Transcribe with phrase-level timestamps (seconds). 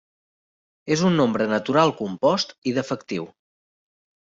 [0.95, 3.31] És un nombre natural compost i defectiu.